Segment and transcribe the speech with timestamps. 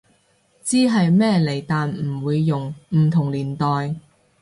[0.63, 3.95] 知係咩嚟但唔會用，唔同年代